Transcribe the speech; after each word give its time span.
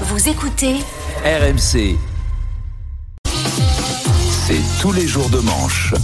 Vous 0.00 0.28
écoutez 0.28 0.74
RMC. 1.24 1.96
C'est 4.46 4.60
tous 4.80 4.92
les 4.92 5.06
jours 5.06 5.28
de 5.30 5.38
manche. 5.38 5.94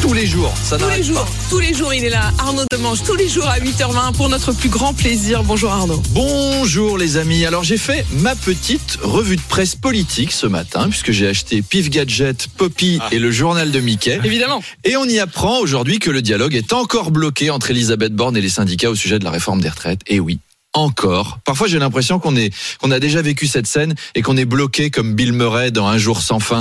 Tous 0.00 0.14
les 0.14 0.26
jours, 0.26 0.52
ça 0.62 0.78
Tous 0.78 0.88
les 0.88 1.02
jours, 1.02 1.20
pas. 1.22 1.28
tous 1.50 1.58
les 1.58 1.74
jours, 1.74 1.92
il 1.92 2.02
est 2.04 2.08
là. 2.08 2.32
Arnaud 2.38 2.64
Demange, 2.72 3.02
tous 3.02 3.14
les 3.16 3.28
jours 3.28 3.46
à 3.46 3.58
8h20 3.58 4.14
pour 4.16 4.30
notre 4.30 4.52
plus 4.52 4.70
grand 4.70 4.94
plaisir. 4.94 5.44
Bonjour 5.44 5.70
Arnaud. 5.70 6.02
Bonjour 6.10 6.96
les 6.96 7.18
amis. 7.18 7.44
Alors 7.44 7.62
j'ai 7.62 7.76
fait 7.76 8.06
ma 8.12 8.34
petite 8.34 8.98
revue 9.02 9.36
de 9.36 9.42
presse 9.42 9.74
politique 9.76 10.32
ce 10.32 10.46
matin 10.46 10.88
puisque 10.88 11.10
j'ai 11.12 11.28
acheté 11.28 11.60
Pif 11.60 11.90
Gadget, 11.90 12.48
Poppy 12.56 12.98
et 13.12 13.18
le 13.18 13.30
journal 13.30 13.70
de 13.70 13.80
Mickey. 13.80 14.18
Évidemment. 14.24 14.62
Et 14.84 14.96
on 14.96 15.04
y 15.04 15.18
apprend 15.18 15.58
aujourd'hui 15.58 15.98
que 15.98 16.10
le 16.10 16.22
dialogue 16.22 16.54
est 16.54 16.72
encore 16.72 17.10
bloqué 17.10 17.50
entre 17.50 17.70
Elisabeth 17.70 18.14
Borne 18.14 18.36
et 18.38 18.40
les 18.40 18.48
syndicats 18.48 18.90
au 18.90 18.94
sujet 18.94 19.18
de 19.18 19.24
la 19.24 19.30
réforme 19.30 19.60
des 19.60 19.68
retraites. 19.68 20.00
Et 20.06 20.18
oui. 20.20 20.38
Encore. 20.72 21.40
Parfois, 21.44 21.66
j'ai 21.66 21.80
l'impression 21.80 22.20
qu'on 22.20 22.36
est, 22.36 22.54
qu'on 22.80 22.92
a 22.92 23.00
déjà 23.00 23.20
vécu 23.22 23.48
cette 23.48 23.66
scène 23.66 23.96
et 24.14 24.22
qu'on 24.22 24.36
est 24.36 24.44
bloqué 24.44 24.90
comme 24.90 25.14
Bill 25.14 25.32
Murray 25.32 25.72
dans 25.72 25.88
Un 25.88 25.98
jour 25.98 26.22
sans 26.22 26.38
fin. 26.38 26.60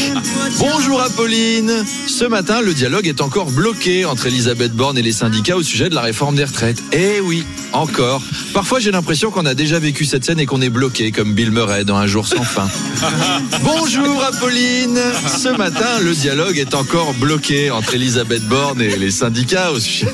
Bonjour 0.58 1.02
Apolline. 1.02 1.70
Ce 2.06 2.24
matin, 2.24 2.62
le 2.62 2.72
dialogue 2.72 3.06
est 3.06 3.20
encore 3.20 3.50
bloqué 3.50 4.06
entre 4.06 4.26
Elisabeth 4.26 4.72
Borne 4.72 4.96
et 4.96 5.02
les 5.02 5.12
syndicats 5.12 5.56
au 5.56 5.62
sujet 5.62 5.90
de 5.90 5.94
la 5.94 6.00
réforme 6.00 6.34
des 6.34 6.44
retraites. 6.44 6.82
Eh 6.92 7.20
oui, 7.20 7.44
encore. 7.74 8.22
Parfois, 8.54 8.80
j'ai 8.80 8.90
l'impression 8.90 9.30
qu'on 9.30 9.44
a 9.44 9.54
déjà 9.54 9.78
vécu 9.78 10.06
cette 10.06 10.24
scène 10.24 10.40
et 10.40 10.46
qu'on 10.46 10.62
est 10.62 10.70
bloqué 10.70 11.12
comme 11.12 11.34
Bill 11.34 11.50
Murray 11.50 11.84
dans 11.84 11.96
Un 11.96 12.06
jour 12.06 12.26
sans 12.26 12.44
fin. 12.44 12.68
Bonjour 13.62 14.24
Apolline. 14.24 14.98
Ce 15.28 15.48
matin, 15.50 16.00
le 16.00 16.14
dialogue 16.14 16.56
est 16.56 16.74
encore 16.74 17.12
bloqué 17.14 17.70
entre 17.70 17.96
Elisabeth 17.96 18.44
Borne 18.48 18.80
et 18.80 18.96
les 18.96 19.10
syndicats 19.10 19.72
au 19.72 19.78
sujet. 19.80 20.08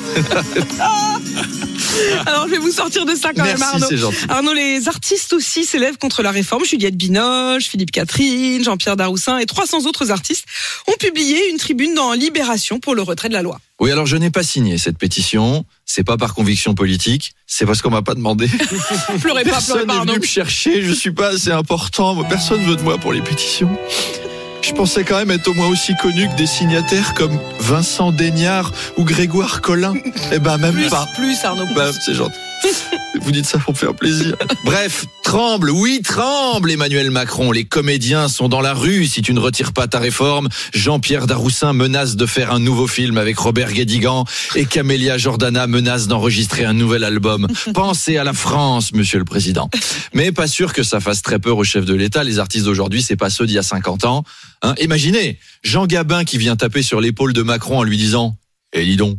Alors 2.25 2.45
je 2.47 2.51
vais 2.51 2.57
vous 2.57 2.71
sortir 2.71 3.05
de 3.05 3.15
ça 3.15 3.33
quand 3.33 3.43
même 3.43 3.61
Arnaud. 3.61 3.95
gentil. 3.95 4.17
Arnaud, 4.29 4.53
les 4.53 4.87
artistes 4.87 5.33
aussi 5.33 5.65
s'élèvent 5.65 5.97
contre 5.97 6.21
la 6.23 6.31
réforme. 6.31 6.65
Juliette 6.65 6.95
Binoche, 6.97 7.65
Philippe 7.65 7.91
Catherine, 7.91 8.63
Jean-Pierre 8.63 8.95
Daroussin 8.95 9.37
et 9.37 9.45
300 9.45 9.85
autres 9.85 10.11
artistes 10.11 10.45
ont 10.87 10.95
publié 10.99 11.49
une 11.49 11.57
tribune 11.57 11.93
dans 11.95 12.13
Libération 12.13 12.79
pour 12.79 12.95
le 12.95 13.01
retrait 13.01 13.29
de 13.29 13.33
la 13.33 13.41
loi. 13.41 13.59
Oui, 13.79 13.91
alors 13.91 14.05
je 14.05 14.17
n'ai 14.17 14.29
pas 14.29 14.43
signé 14.43 14.77
cette 14.77 14.97
pétition. 14.97 15.65
C'est 15.85 16.03
pas 16.03 16.17
par 16.17 16.33
conviction 16.35 16.75
politique. 16.75 17.33
C'est 17.47 17.65
parce 17.65 17.81
qu'on 17.81 17.89
m'a 17.89 18.01
pas 18.01 18.13
demandé. 18.15 18.47
Pleurez 18.49 18.67
pas, 19.09 19.17
pleurez 19.19 19.43
Personne 19.43 19.77
pas 19.79 19.85
n'est 19.93 19.99
Arnaud. 19.99 20.13
venu 20.13 20.21
me 20.21 20.25
chercher. 20.27 20.81
Je 20.83 20.91
suis 20.93 21.11
pas 21.11 21.29
assez 21.29 21.51
important. 21.51 22.23
Personne 22.25 22.61
veut 22.65 22.75
de 22.75 22.81
moi 22.81 22.97
pour 22.97 23.13
les 23.13 23.21
pétitions. 23.21 23.69
Je 24.61 24.73
pensais 24.73 25.03
quand 25.03 25.17
même 25.17 25.31
être 25.31 25.47
au 25.47 25.53
moins 25.53 25.67
aussi 25.67 25.95
connu 25.95 26.27
que 26.29 26.35
des 26.35 26.45
signataires 26.47 27.13
comme 27.13 27.37
Vincent 27.59 28.11
Daignard 28.11 28.71
ou 28.97 29.03
Grégoire 29.03 29.61
Collin. 29.61 29.93
Eh 30.31 30.39
ben 30.39 30.57
même 30.57 30.73
Plus, 30.73 30.89
pas. 30.89 31.07
plus 31.15 31.43
Arnaud. 31.43 31.65
Bah, 31.75 31.91
c'est 32.05 32.13
gentil. 32.13 32.35
Vous 33.21 33.31
dites 33.31 33.45
ça 33.45 33.57
pour 33.59 33.77
faire 33.77 33.93
plaisir. 33.93 34.35
Bref, 34.63 35.05
tremble, 35.23 35.69
oui, 35.71 36.01
tremble 36.03 36.71
Emmanuel 36.71 37.11
Macron. 37.11 37.51
Les 37.51 37.65
comédiens 37.65 38.27
sont 38.27 38.49
dans 38.49 38.61
la 38.61 38.73
rue 38.73 39.07
si 39.07 39.21
tu 39.21 39.33
ne 39.33 39.39
retires 39.39 39.73
pas 39.73 39.87
ta 39.87 39.99
réforme. 39.99 40.49
Jean-Pierre 40.73 41.27
Daroussin 41.27 41.73
menace 41.73 42.15
de 42.15 42.25
faire 42.25 42.51
un 42.51 42.59
nouveau 42.59 42.87
film 42.87 43.17
avec 43.17 43.37
Robert 43.37 43.71
Guédigan 43.71 44.25
et 44.55 44.65
Camélia 44.65 45.17
Jordana 45.17 45.67
menace 45.67 46.07
d'enregistrer 46.07 46.65
un 46.65 46.73
nouvel 46.73 47.03
album. 47.03 47.47
Pensez 47.73 48.17
à 48.17 48.23
la 48.23 48.33
France, 48.33 48.93
monsieur 48.93 49.19
le 49.19 49.25
président. 49.25 49.69
Mais 50.13 50.31
pas 50.31 50.47
sûr 50.47 50.73
que 50.73 50.83
ça 50.83 50.99
fasse 50.99 51.21
très 51.21 51.39
peur 51.39 51.57
au 51.57 51.63
chef 51.63 51.85
de 51.85 51.93
l'État. 51.93 52.23
Les 52.23 52.39
artistes 52.39 52.65
d'aujourd'hui, 52.65 53.01
c'est 53.01 53.15
pas 53.15 53.29
ceux 53.29 53.45
d'il 53.45 53.55
y 53.55 53.59
a 53.59 53.63
50 53.63 54.05
ans. 54.05 54.23
Hein, 54.61 54.75
imaginez, 54.79 55.39
Jean 55.63 55.85
Gabin 55.85 56.25
qui 56.25 56.37
vient 56.37 56.55
taper 56.55 56.81
sur 56.81 57.01
l'épaule 57.01 57.33
de 57.33 57.41
Macron 57.41 57.79
en 57.79 57.83
lui 57.83 57.97
disant 57.97 58.37
Eh 58.73 58.83
dis 58.83 58.97
donc, 58.97 59.17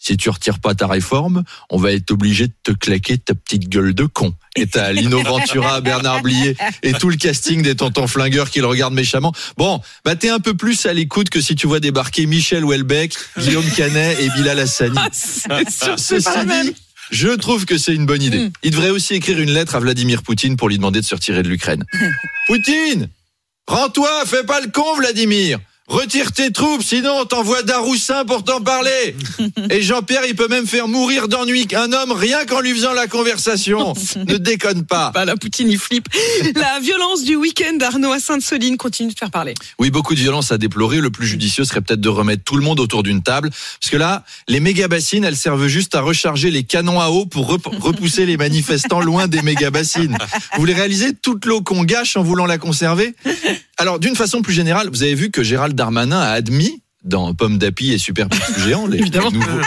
si 0.00 0.16
tu 0.16 0.30
retires 0.30 0.58
pas 0.58 0.74
ta 0.74 0.86
réforme, 0.86 1.44
on 1.68 1.76
va 1.76 1.92
être 1.92 2.10
obligé 2.10 2.46
de 2.48 2.54
te 2.64 2.72
claquer 2.72 3.18
ta 3.18 3.34
petite 3.34 3.68
gueule 3.68 3.94
de 3.94 4.06
con. 4.06 4.34
Et 4.56 4.66
t'as 4.66 4.92
Lino 4.92 5.22
Ventura, 5.22 5.82
Bernard 5.82 6.22
Blier 6.22 6.56
et 6.82 6.94
tout 6.94 7.10
le 7.10 7.16
casting 7.16 7.62
des 7.62 7.76
tontons 7.76 8.06
flingueurs 8.06 8.50
qui 8.50 8.60
le 8.60 8.66
regardent 8.66 8.94
méchamment. 8.94 9.32
Bon, 9.58 9.80
bah 10.04 10.16
t'es 10.16 10.30
un 10.30 10.40
peu 10.40 10.54
plus 10.54 10.86
à 10.86 10.94
l'écoute 10.94 11.28
que 11.28 11.42
si 11.42 11.54
tu 11.54 11.66
vois 11.66 11.80
débarquer 11.80 12.24
Michel 12.24 12.64
Houellebecq, 12.64 13.14
Guillaume 13.38 13.70
Canet 13.76 14.18
et 14.18 14.30
Bilal 14.30 14.58
Hassani. 14.58 14.96
Ah, 14.98 15.08
c'est 15.12 16.24
pas 16.24 16.44
même. 16.44 16.72
je 17.10 17.28
trouve 17.28 17.66
que 17.66 17.76
c'est 17.76 17.94
une 17.94 18.06
bonne 18.06 18.22
idée. 18.22 18.46
Mm. 18.46 18.52
Il 18.62 18.70
devrait 18.70 18.90
aussi 18.90 19.14
écrire 19.14 19.38
une 19.38 19.50
lettre 19.50 19.74
à 19.74 19.80
Vladimir 19.80 20.22
Poutine 20.22 20.56
pour 20.56 20.70
lui 20.70 20.78
demander 20.78 21.02
de 21.02 21.06
se 21.06 21.14
retirer 21.14 21.42
de 21.42 21.48
l'Ukraine. 21.48 21.84
Poutine 22.46 23.10
Rends-toi, 23.66 24.24
fais 24.24 24.44
pas 24.44 24.60
le 24.62 24.68
con, 24.68 24.96
Vladimir 24.96 25.60
Retire 25.90 26.30
tes 26.30 26.52
troupes, 26.52 26.84
sinon 26.84 27.10
on 27.20 27.24
t'envoie 27.24 27.64
Daroussin 27.64 28.24
pour 28.24 28.44
t'en 28.44 28.60
parler. 28.60 29.16
Et 29.70 29.82
Jean-Pierre, 29.82 30.22
il 30.28 30.36
peut 30.36 30.46
même 30.46 30.68
faire 30.68 30.86
mourir 30.86 31.26
d'ennui 31.26 31.66
un 31.74 31.92
homme 31.92 32.12
rien 32.12 32.44
qu'en 32.46 32.60
lui 32.60 32.72
faisant 32.72 32.92
la 32.92 33.08
conversation. 33.08 33.92
Ne 34.28 34.36
déconne 34.36 34.84
pas. 34.84 35.10
Bah, 35.12 35.24
la 35.24 35.34
Poutine, 35.36 35.68
il 35.68 35.78
flippe. 35.78 36.06
La 36.54 36.78
violence 36.80 37.24
du 37.24 37.34
week-end 37.36 37.76
d'Arnaud 37.76 38.12
à 38.12 38.20
Sainte-Soline 38.20 38.76
continue 38.76 39.12
de 39.12 39.18
faire 39.18 39.30
parler. 39.30 39.54
Oui, 39.78 39.90
beaucoup 39.90 40.14
de 40.14 40.20
violence 40.20 40.52
à 40.52 40.58
déplorer. 40.58 40.98
Le 41.00 41.10
plus 41.10 41.26
judicieux 41.26 41.64
serait 41.64 41.80
peut-être 41.80 42.00
de 42.00 42.08
remettre 42.08 42.44
tout 42.44 42.56
le 42.56 42.62
monde 42.62 42.78
autour 42.78 43.02
d'une 43.02 43.22
table. 43.22 43.50
Parce 43.50 43.90
que 43.90 43.96
là, 43.96 44.24
les 44.46 44.60
méga 44.60 44.86
bassines, 44.88 45.24
elles 45.24 45.36
servent 45.36 45.66
juste 45.66 45.94
à 45.96 46.00
recharger 46.02 46.50
les 46.52 46.62
canons 46.62 47.00
à 47.00 47.08
eau 47.08 47.26
pour 47.26 47.48
rep- 47.48 47.66
repousser 47.80 48.26
les 48.26 48.36
manifestants 48.36 49.00
loin 49.00 49.26
des 49.26 49.42
méga 49.42 49.70
bassines. 49.70 50.16
Vous 50.54 50.60
voulez 50.60 50.74
réaliser 50.74 51.14
toute 51.14 51.44
l'eau 51.46 51.62
qu'on 51.62 51.82
gâche 51.84 52.16
en 52.16 52.22
voulant 52.22 52.46
la 52.46 52.58
conserver? 52.58 53.14
Alors, 53.78 53.98
d'une 53.98 54.14
façon 54.16 54.42
plus 54.42 54.52
générale, 54.52 54.88
vous 54.90 55.02
avez 55.02 55.14
vu 55.14 55.30
que 55.30 55.42
Gérald 55.42 55.79
Darmanin 55.80 56.20
a 56.20 56.28
admis 56.32 56.82
dans 57.04 57.32
Pomme 57.34 57.56
d'Api 57.56 57.92
et 57.92 57.96
Super 57.96 58.28
Picsou 58.28 58.60
Géant, 58.60 58.86
les, 58.86 59.00
nouveaux, 59.00 59.60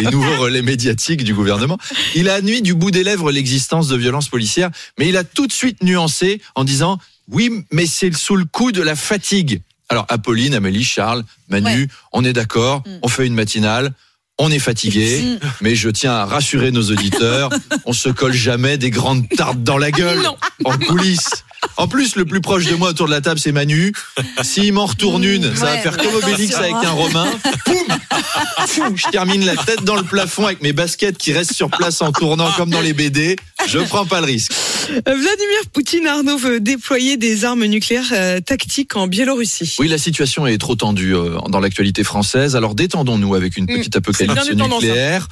les 0.00 0.06
nouveaux 0.06 0.36
relais 0.38 0.62
médiatiques 0.62 1.22
du 1.22 1.34
gouvernement, 1.34 1.76
il 2.14 2.30
a 2.30 2.34
admis 2.36 2.62
du 2.62 2.72
bout 2.72 2.90
des 2.90 3.04
lèvres 3.04 3.30
l'existence 3.30 3.86
de 3.88 3.96
violences 3.98 4.30
policières, 4.30 4.70
mais 4.98 5.06
il 5.10 5.18
a 5.18 5.24
tout 5.24 5.46
de 5.46 5.52
suite 5.52 5.82
nuancé 5.82 6.40
en 6.54 6.64
disant 6.64 6.98
oui, 7.30 7.50
mais 7.72 7.84
c'est 7.84 8.10
sous 8.14 8.36
le 8.36 8.46
coup 8.46 8.72
de 8.72 8.80
la 8.80 8.96
fatigue. 8.96 9.60
Alors, 9.90 10.06
Apolline, 10.08 10.54
Amélie, 10.54 10.82
Charles, 10.82 11.24
Manu, 11.50 11.82
Ouais. 11.82 11.88
on 12.12 12.24
est 12.24 12.32
d'accord, 12.32 12.82
on 13.02 13.08
fait 13.08 13.26
une 13.26 13.34
matinale. 13.34 13.92
On 14.38 14.50
est 14.50 14.58
fatigué, 14.58 15.36
mais 15.60 15.74
je 15.74 15.90
tiens 15.90 16.12
à 16.14 16.24
rassurer 16.24 16.70
nos 16.70 16.90
auditeurs, 16.90 17.50
on 17.84 17.92
se 17.92 18.08
colle 18.08 18.32
jamais 18.32 18.78
des 18.78 18.88
grandes 18.88 19.28
tartes 19.28 19.62
dans 19.62 19.76
la 19.76 19.90
gueule, 19.90 20.22
Non. 20.22 20.36
en 20.64 20.78
coulisses. 20.78 21.44
En 21.80 21.88
plus, 21.88 22.14
le 22.14 22.26
plus 22.26 22.42
proche 22.42 22.66
de 22.66 22.74
moi 22.74 22.90
autour 22.90 23.06
de 23.06 23.10
la 23.10 23.22
table, 23.22 23.40
c'est 23.40 23.52
Manu. 23.52 23.94
S'il 24.42 24.74
m'en 24.74 24.84
retourne 24.84 25.24
une, 25.24 25.56
ça 25.56 25.64
va 25.64 25.78
faire 25.78 25.96
comme 25.96 26.14
Obélix 26.14 26.54
avec 26.54 26.74
un 26.74 26.90
Romain. 26.90 27.26
Poum 27.64 28.96
Je 28.96 29.08
termine 29.10 29.46
la 29.46 29.56
tête 29.56 29.82
dans 29.82 29.96
le 29.96 30.02
plafond 30.02 30.44
avec 30.44 30.60
mes 30.60 30.74
baskets 30.74 31.16
qui 31.16 31.32
restent 31.32 31.54
sur 31.54 31.70
place 31.70 32.02
en 32.02 32.12
tournant 32.12 32.50
comme 32.52 32.68
dans 32.68 32.82
les 32.82 32.92
BD. 32.92 33.36
Je 33.66 33.78
prends 33.80 34.06
pas 34.06 34.20
le 34.20 34.26
risque. 34.26 34.52
Euh, 34.90 35.00
Vladimir 35.04 35.60
Poutine, 35.72 36.06
Arnaud, 36.06 36.36
veut 36.36 36.60
déployer 36.60 37.16
des 37.16 37.44
armes 37.44 37.64
nucléaires 37.66 38.12
euh, 38.12 38.40
tactiques 38.40 38.96
en 38.96 39.06
Biélorussie. 39.06 39.76
Oui, 39.78 39.88
la 39.88 39.98
situation 39.98 40.46
est 40.46 40.58
trop 40.58 40.74
tendue 40.76 41.14
euh, 41.14 41.36
dans 41.48 41.60
l'actualité 41.60 42.04
française. 42.04 42.56
Alors 42.56 42.74
détendons-nous 42.74 43.34
avec 43.34 43.56
une 43.56 43.66
petite 43.66 43.96
apocalypse 43.96 44.34
Mm. 44.34 44.38
C'est 44.38 44.44
bien 44.44 44.54
détendant, 44.54 44.80
ça. 44.80 44.86
nucléaire. 44.86 45.28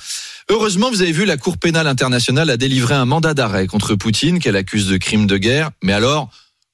Heureusement, 0.50 0.91
vous 0.91 1.03
avez 1.03 1.12
vu, 1.12 1.25
la 1.25 1.37
Cour 1.37 1.59
pénale 1.59 1.87
internationale 1.87 2.49
a 2.50 2.56
délivré 2.56 2.94
un 2.94 3.05
mandat 3.05 3.34
d'arrêt 3.34 3.66
contre 3.66 3.94
Poutine 3.97 4.39
qu'elle 4.39 4.56
accuse 4.56 4.87
de 4.87 4.97
crimes 4.97 5.27
de 5.27 5.37
guerre. 5.37 5.71
Mais 5.83 5.93
alors, 5.93 6.31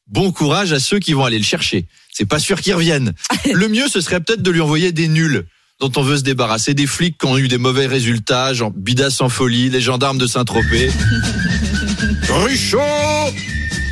bon 0.06 0.30
courage 0.30 0.72
à 0.72 0.78
ceux 0.80 0.98
qui 0.98 1.12
vont 1.12 1.24
aller 1.24 1.38
le 1.38 1.44
chercher. 1.44 1.86
C'est 2.12 2.26
pas 2.26 2.38
sûr 2.38 2.60
qu'ils 2.60 2.74
reviennent. 2.74 3.12
Le 3.52 3.68
mieux, 3.68 3.88
ce 3.88 4.00
serait 4.00 4.20
peut-être 4.20 4.42
de 4.42 4.50
lui 4.50 4.60
envoyer 4.60 4.92
des 4.92 5.08
nuls 5.08 5.46
dont 5.80 5.90
on 5.96 6.02
veut 6.02 6.16
se 6.16 6.22
débarrasser, 6.22 6.74
des 6.74 6.86
flics 6.86 7.18
qui 7.18 7.26
ont 7.26 7.38
eu 7.38 7.48
des 7.48 7.58
mauvais 7.58 7.86
résultats, 7.86 8.54
genre 8.54 8.70
Bidas 8.70 9.18
en 9.20 9.28
folie, 9.28 9.70
les 9.70 9.80
gendarmes 9.80 10.18
de 10.18 10.26
Saint-Tropez. 10.26 10.90
Ruchot 12.28 12.78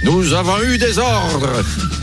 Nous 0.04 0.32
avons 0.32 0.62
eu 0.62 0.78
des 0.78 0.98
ordres. 0.98 1.62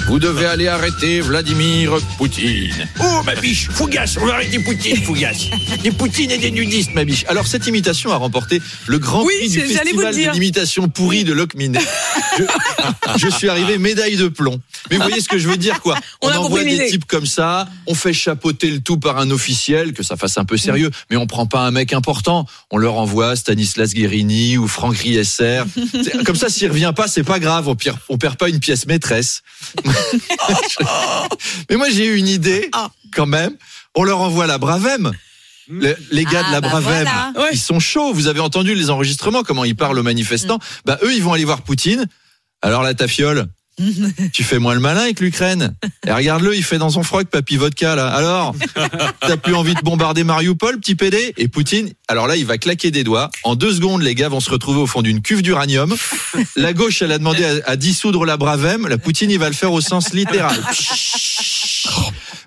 Vous 0.09 0.17
devez 0.17 0.47
aller 0.47 0.67
arrêter 0.67 1.21
Vladimir 1.21 1.95
Poutine. 2.17 2.73
Oh, 2.99 3.21
ma 3.27 3.35
biche, 3.35 3.69
Fougas, 3.69 4.17
on 4.19 4.25
va 4.25 4.33
arrêter 4.33 4.57
Poutine, 4.57 4.97
Fougas. 5.03 5.51
Des 5.83 5.91
Poutines 5.99 6.31
et 6.31 6.39
des 6.39 6.49
nudistes, 6.49 6.95
ma 6.95 7.05
biche. 7.05 7.25
Alors, 7.27 7.45
cette 7.45 7.67
imitation 7.67 8.11
a 8.11 8.15
remporté 8.15 8.59
le 8.87 8.97
grand 8.97 9.23
Oui, 9.23 9.35
prix 9.37 9.49
du 9.49 9.59
festival 9.59 10.15
de 10.15 10.31
l'imitation 10.31 10.89
pourrie 10.89 11.25
de 11.25 11.31
Locminé. 11.31 11.77
Je, 12.39 12.43
je 13.17 13.27
suis 13.29 13.49
arrivé 13.49 13.77
médaille 13.77 14.17
de 14.17 14.29
plomb. 14.29 14.59
Mais 14.89 14.97
vous 14.97 15.03
voyez 15.03 15.21
ce 15.21 15.27
que 15.27 15.37
je 15.37 15.47
veux 15.47 15.57
dire, 15.57 15.79
quoi 15.79 15.95
On 16.23 16.31
envoie 16.31 16.63
des 16.63 16.87
types 16.87 17.05
comme 17.05 17.27
ça, 17.27 17.67
on 17.85 17.93
fait 17.93 18.13
chapeauter 18.13 18.71
le 18.71 18.79
tout 18.79 18.97
par 18.97 19.19
un 19.19 19.29
officiel, 19.29 19.93
que 19.93 20.01
ça 20.01 20.17
fasse 20.17 20.39
un 20.39 20.45
peu 20.45 20.57
sérieux, 20.57 20.89
mais 21.11 21.17
on 21.17 21.27
prend 21.27 21.45
pas 21.45 21.61
un 21.61 21.71
mec 21.71 21.93
important. 21.93 22.47
On 22.71 22.77
leur 22.77 22.95
envoie 22.95 23.35
Stanislas 23.35 23.93
Guérini 23.93 24.57
ou 24.57 24.67
Franck 24.67 24.97
Riesser. 24.97 25.61
Comme 26.25 26.35
ça, 26.35 26.49
s'il 26.49 26.67
revient 26.67 26.93
pas, 26.95 27.07
c'est 27.07 27.23
pas 27.23 27.37
grave. 27.37 27.67
On 27.67 27.75
perd, 27.75 27.99
on 28.09 28.17
perd 28.17 28.37
pas 28.37 28.49
une 28.49 28.59
pièce 28.59 28.87
maîtresse. 28.87 29.43
mais 31.69 31.75
moi, 31.75 31.89
j'ai 31.89 32.05
eu 32.05 32.17
une 32.17 32.27
idée, 32.27 32.69
Ah. 32.73 32.89
quand 33.13 33.25
même. 33.25 33.55
On 33.95 34.03
leur 34.03 34.19
envoie 34.21 34.47
la 34.47 34.57
Bravem. 34.57 35.11
Le- 35.67 35.95
les 36.11 36.23
gars 36.25 36.41
de 36.41 36.47
Ah, 36.49 36.51
la 36.53 36.61
bah 36.61 36.69
Bravem, 36.69 37.07
voilà. 37.35 37.51
Ils 37.51 37.59
sont 37.59 37.79
chauds. 37.79 38.11
Vous 38.13 38.27
avez 38.27 38.39
entendu 38.39 38.73
les 38.73 38.89
enregistrements, 38.89 39.43
comment 39.43 39.63
ils 39.65 39.75
parlent 39.75 39.99
aux 39.99 40.03
manifestants. 40.03 40.59
Bah, 40.85 40.97
eux, 41.03 41.13
ils 41.13 41.21
vont 41.23 41.33
aller 41.33 41.45
voir 41.45 41.61
Poutine. 41.61 42.07
Alors, 42.61 42.81
la 42.81 42.93
tafiole, 42.95 43.47
Tu 44.33 44.43
fais 44.43 44.59
moins 44.59 44.73
le 44.73 44.79
malin 44.79 45.01
avec 45.01 45.19
l'Ukraine. 45.19 45.75
Et 46.05 46.11
regarde-le, 46.11 46.55
il 46.55 46.63
fait 46.63 46.77
dans 46.77 46.89
son 46.89 47.03
froc 47.03 47.27
papy 47.29 47.57
vodka 47.57 47.95
là. 47.95 48.07
Alors, 48.07 48.55
t'as 49.21 49.37
plus 49.37 49.55
envie 49.55 49.73
de 49.73 49.81
bombarder 49.81 50.23
Mariupol, 50.23 50.79
petit 50.79 50.95
PD 50.95 51.33
Et 51.37 51.47
Poutine, 51.47 51.91
alors 52.07 52.27
là, 52.27 52.35
il 52.35 52.45
va 52.45 52.57
claquer 52.57 52.91
des 52.91 53.03
doigts. 53.03 53.29
En 53.43 53.55
deux 53.55 53.73
secondes, 53.73 54.01
les 54.01 54.15
gars 54.15 54.29
vont 54.29 54.39
se 54.39 54.49
retrouver 54.49 54.79
au 54.79 54.87
fond 54.87 55.01
d'une 55.01 55.21
cuve 55.21 55.41
d'uranium. 55.41 55.95
La 56.55 56.73
gauche, 56.73 57.01
elle 57.01 57.11
a 57.11 57.17
demandé 57.17 57.43
à, 57.45 57.71
à 57.71 57.75
dissoudre 57.75 58.25
la 58.25 58.37
Bravem. 58.37 58.87
La 58.87 58.97
Poutine, 58.97 59.31
il 59.31 59.39
va 59.39 59.47
le 59.47 59.55
faire 59.55 59.71
au 59.71 59.81
sens 59.81 60.13
littéral. 60.13 60.55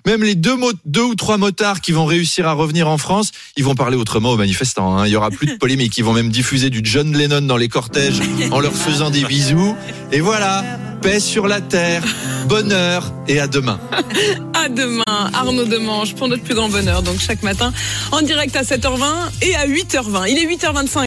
Même 0.05 0.23
les 0.23 0.35
deux, 0.35 0.55
deux 0.85 1.01
ou 1.03 1.15
trois 1.15 1.37
motards 1.37 1.81
qui 1.81 1.91
vont 1.91 2.05
réussir 2.05 2.47
à 2.47 2.53
revenir 2.53 2.87
en 2.87 2.97
France, 2.97 3.31
ils 3.57 3.63
vont 3.63 3.75
parler 3.75 3.95
autrement 3.97 4.31
aux 4.31 4.37
manifestants. 4.37 4.97
hein. 4.97 5.07
Il 5.07 5.11
y 5.11 5.15
aura 5.15 5.29
plus 5.31 5.47
de 5.47 5.55
polémique. 5.55 5.97
Ils 5.97 6.03
vont 6.03 6.13
même 6.13 6.29
diffuser 6.29 6.69
du 6.69 6.81
John 6.83 7.15
Lennon 7.15 7.41
dans 7.41 7.57
les 7.57 7.69
cortèges 7.69 8.19
en 8.51 8.59
leur 8.59 8.73
faisant 8.73 9.09
des 9.09 9.23
bisous. 9.23 9.75
Et 10.11 10.19
voilà, 10.19 10.63
paix 11.01 11.19
sur 11.19 11.47
la 11.47 11.61
terre, 11.61 12.03
bonheur 12.47 13.11
et 13.27 13.39
à 13.39 13.47
demain. 13.47 13.79
À 14.55 14.69
demain, 14.69 15.03
Arnaud 15.33 15.65
Demange, 15.65 16.15
pour 16.15 16.29
notre 16.29 16.43
plus 16.43 16.55
grand 16.55 16.69
bonheur. 16.69 17.01
Donc 17.03 17.19
chaque 17.19 17.43
matin, 17.43 17.73
en 18.13 18.21
direct 18.21 18.55
à 18.55 18.61
7h20 18.61 19.03
et 19.41 19.55
à 19.55 19.67
8h20. 19.67 20.29
Il 20.29 20.37
est 20.37 20.45
8h25. 20.55 20.99